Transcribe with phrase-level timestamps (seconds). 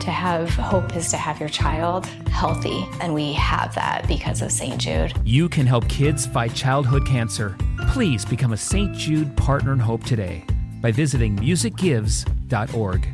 [0.00, 4.52] To have hope is to have your child healthy, and we have that because of
[4.52, 4.78] St.
[4.78, 5.12] Jude.
[5.24, 7.56] You can help kids fight childhood cancer.
[7.88, 8.94] Please become a St.
[8.94, 10.44] Jude Partner in Hope today
[10.82, 13.08] by visiting musicgives.org.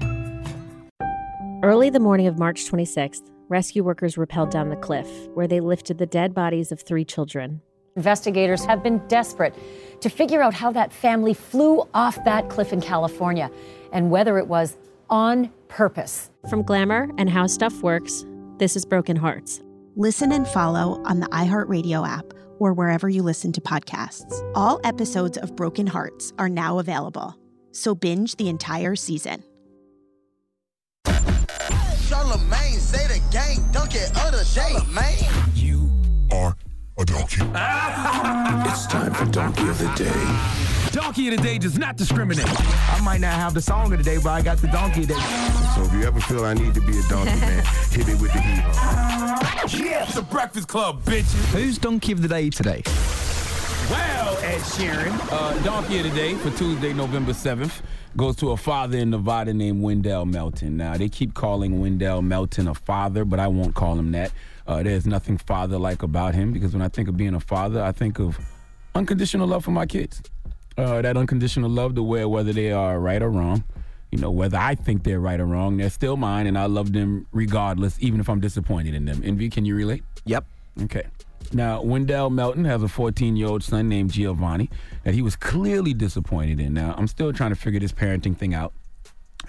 [1.63, 5.99] Early the morning of March 26th, rescue workers rappelled down the cliff where they lifted
[5.99, 7.61] the dead bodies of three children.
[7.95, 9.55] Investigators have been desperate
[10.01, 13.51] to figure out how that family flew off that cliff in California
[13.93, 14.77] and whether it was
[15.13, 16.31] on purpose.
[16.49, 18.25] From Glamour and How Stuff Works,
[18.57, 19.63] this is Broken Hearts.
[19.95, 24.33] Listen and follow on the iHeartRadio app or wherever you listen to podcasts.
[24.55, 27.37] All episodes of Broken Hearts are now available,
[27.73, 29.45] so binge the entire season.
[31.07, 35.51] Charlemagne say the gang dunk it other day, man.
[35.55, 35.91] You
[36.33, 36.57] are
[36.99, 37.43] a donkey.
[38.71, 40.72] it's time for Donkey of the Day.
[40.93, 42.45] Donkey of the Day does not discriminate.
[42.47, 45.09] I might not have the song of the day, but I got the donkey of
[45.09, 45.21] the day.
[45.75, 48.33] So if you ever feel I need to be a donkey, man, hit me with
[48.33, 49.87] the heat.
[49.87, 51.47] Yeah, the Breakfast Club, bitches.
[51.55, 52.83] Who's donkey of the day today?
[53.91, 57.81] Well, Ed Sheeran, uh, donkey of the day for Tuesday, November 7th
[58.15, 60.77] goes to a father in Nevada named Wendell Melton.
[60.77, 64.31] Now, they keep calling Wendell Melton a father, but I won't call him that.
[64.67, 67.83] Uh, there's nothing father like about him because when I think of being a father,
[67.83, 68.39] I think of
[68.95, 70.21] unconditional love for my kids.
[70.77, 73.65] Uh, that unconditional love to where whether they are right or wrong,
[74.11, 76.93] you know, whether I think they're right or wrong, they're still mine and I love
[76.93, 79.23] them regardless, even if I'm disappointed in them.
[79.25, 80.03] Envy, can you relate?
[80.25, 80.45] Yep.
[80.85, 81.07] Okay.
[81.53, 84.71] Now, Wendell Melton has a 14 year old son named Giovanni
[85.05, 86.73] that he was clearly disappointed in.
[86.75, 88.73] Now, I'm still trying to figure this parenting thing out.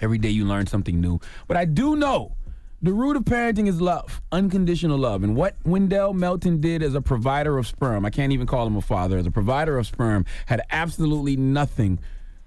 [0.00, 1.20] Every day you learn something new.
[1.46, 2.34] But I do know
[2.84, 5.22] the root of parenting is love, unconditional love.
[5.24, 8.76] And what Wendell Melton did as a provider of sperm, I can't even call him
[8.76, 11.98] a father, as a provider of sperm, had absolutely nothing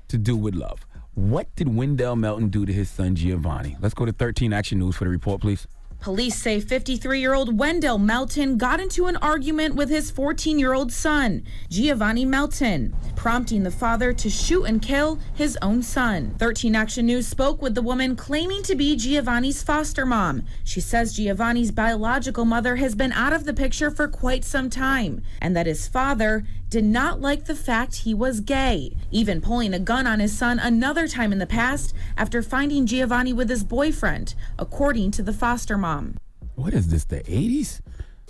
[0.10, 0.86] to do with love.
[1.16, 3.78] What did Wendell Melton do to his son Giovanni?
[3.82, 5.66] Let's go to 13 Action News for the report, please.
[6.00, 10.74] Police say 53 year old Wendell Melton got into an argument with his 14 year
[10.74, 16.36] old son, Giovanni Melton, prompting the father to shoot and kill his own son.
[16.38, 20.44] 13 Action News spoke with the woman claiming to be Giovanni's foster mom.
[20.64, 25.24] She says Giovanni's biological mother has been out of the picture for quite some time
[25.42, 29.80] and that his father did not like the fact he was gay, even pulling a
[29.80, 34.36] gun on his son another time in the past after finding Giovanni with his boyfriend,
[34.60, 36.18] according to the foster mom.
[36.56, 37.82] What is this, the 80s?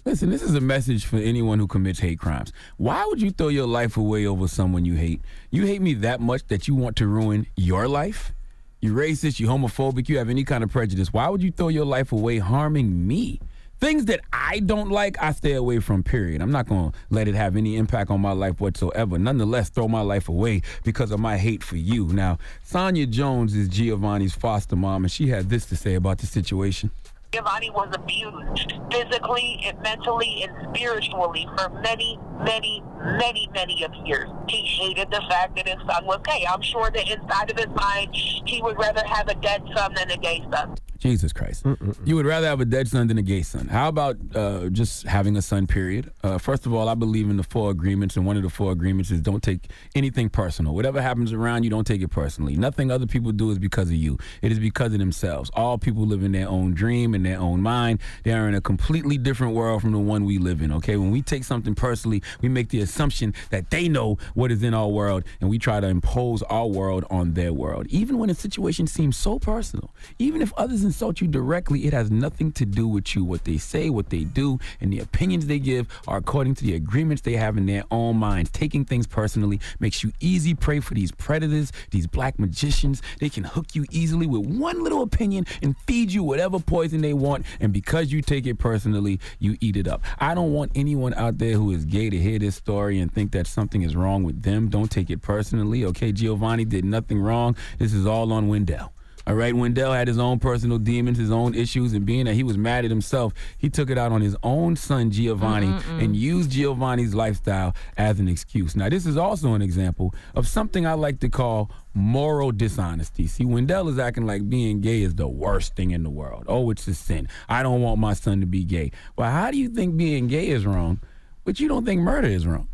[0.06, 2.54] Listen, this is a message for anyone who commits hate crimes.
[2.78, 5.22] Why would you throw your life away over someone you hate?
[5.52, 8.34] You hate me that much that you want to ruin your life?
[8.80, 11.86] you racist, you homophobic, you have any kind of prejudice, why would you throw your
[11.86, 13.40] life away harming me?
[13.80, 16.42] Things that I don't like, I stay away from, period.
[16.42, 19.20] I'm not going to let it have any impact on my life whatsoever.
[19.20, 22.08] Nonetheless, throw my life away because of my hate for you.
[22.08, 26.26] Now, Sonia Jones is Giovanni's foster mom, and she had this to say about the
[26.26, 26.90] situation.
[27.32, 34.28] Giovanni was abused physically and mentally and spiritually for many, many, many, many of years.
[34.50, 36.48] He hated the fact that his son was gay.
[36.50, 40.10] I'm sure that inside of his mind, he would rather have a dead son than
[40.10, 40.78] a gay son.
[41.00, 41.64] Jesus Christ.
[41.64, 41.96] Mm-mm-mm.
[42.06, 43.68] You would rather have a dead son than a gay son.
[43.68, 46.12] How about uh, just having a son, period?
[46.24, 48.72] Uh, first of all, I believe in the four agreements, and one of the four
[48.72, 50.74] agreements is don't take anything personal.
[50.74, 52.56] Whatever happens around you, don't take it personally.
[52.56, 55.50] Nothing other people do is because of you, it is because of themselves.
[55.54, 58.00] All people live in their own dream, in their own mind.
[58.24, 60.98] They are in a completely different world from the one we live in, okay?
[60.98, 64.74] When we take something personally, we make the assumption that they know what is in
[64.74, 67.88] our world, and we try to impose our world on their world.
[67.90, 72.10] Even when a situation seems so personal, even if others insult you directly, it has
[72.10, 73.24] nothing to do with you.
[73.24, 76.76] What they say, what they do, and the opinions they give are according to the
[76.76, 78.50] agreements they have in their own minds.
[78.50, 83.02] Taking things personally makes you easy prey for these predators, these black magicians.
[83.20, 87.14] They can hook you easily with one little opinion and feed you whatever poison they
[87.14, 87.46] want.
[87.60, 90.02] And because you take it personally, you eat it up.
[90.20, 93.32] I don't want anyone out there who is gay to hear this story and think
[93.34, 94.70] that something is wrong with them.
[94.70, 95.84] Don't take it personally.
[95.86, 97.56] Okay, Giovanni did nothing wrong.
[97.78, 98.94] This is all on Wendell.
[99.28, 102.44] All right, Wendell had his own personal demons, his own issues, and being that he
[102.44, 106.02] was mad at himself, he took it out on his own son, Giovanni, Mm-mm-mm.
[106.02, 108.74] and used Giovanni's lifestyle as an excuse.
[108.74, 113.28] Now, this is also an example of something I like to call moral dishonesty.
[113.28, 116.46] See, Wendell is acting like being gay is the worst thing in the world.
[116.48, 117.28] Oh, it's a sin.
[117.50, 118.94] I don't want my son to be gay.
[119.18, 121.02] Well, how do you think being gay is wrong,
[121.44, 122.70] but you don't think murder is wrong?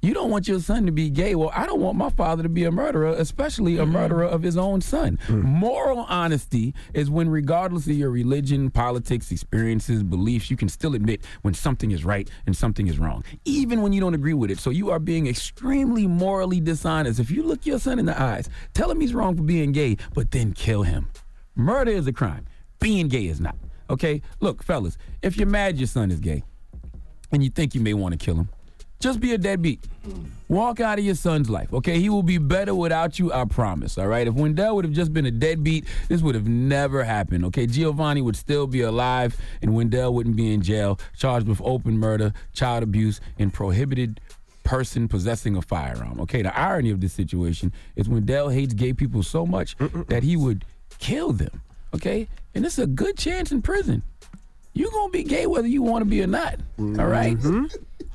[0.00, 1.34] You don't want your son to be gay.
[1.34, 3.92] Well, I don't want my father to be a murderer, especially a mm-hmm.
[3.92, 5.18] murderer of his own son.
[5.26, 5.42] Mm.
[5.42, 11.22] Moral honesty is when, regardless of your religion, politics, experiences, beliefs, you can still admit
[11.42, 14.60] when something is right and something is wrong, even when you don't agree with it.
[14.60, 17.18] So you are being extremely morally dishonest.
[17.18, 19.96] If you look your son in the eyes, tell him he's wrong for being gay,
[20.14, 21.08] but then kill him.
[21.56, 22.46] Murder is a crime.
[22.78, 23.56] Being gay is not.
[23.90, 24.22] Okay?
[24.38, 26.44] Look, fellas, if you're mad your son is gay
[27.32, 28.48] and you think you may want to kill him,
[29.00, 29.80] just be a deadbeat.
[30.48, 32.00] Walk out of your son's life, okay?
[32.00, 34.26] He will be better without you, I promise, all right?
[34.26, 37.66] If Wendell would have just been a deadbeat, this would have never happened, okay?
[37.66, 42.32] Giovanni would still be alive, and Wendell wouldn't be in jail, charged with open murder,
[42.54, 44.20] child abuse, and prohibited
[44.64, 46.40] person possessing a firearm, okay?
[46.42, 49.76] The irony of this situation is Wendell hates gay people so much
[50.08, 50.64] that he would
[50.98, 51.60] kill them,
[51.94, 52.26] okay?
[52.54, 54.02] And it's a good chance in prison.
[54.72, 57.36] You're gonna be gay whether you want to be or not, all right?
[57.36, 57.66] mm-hmm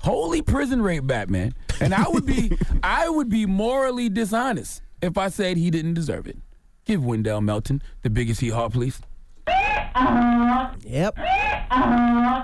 [0.04, 1.54] holy prison rape Batman.
[1.82, 6.28] And I would be I would be morally dishonest if I said he didn't deserve
[6.28, 6.38] it.
[6.86, 9.02] Give Wendell Melton the biggest hee haw, please.
[10.86, 11.18] Yep.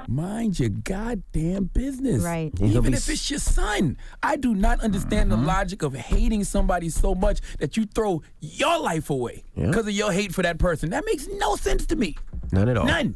[0.08, 2.24] Mind your goddamn business.
[2.24, 2.52] Right.
[2.62, 3.98] Even if it's your son.
[4.24, 5.42] I do not understand uh-huh.
[5.42, 9.86] the logic of hating somebody so much that you throw your life away because yep.
[9.86, 10.92] of your hate for that person.
[10.92, 12.16] That makes no sense to me.
[12.52, 12.86] None at all.
[12.86, 13.16] None.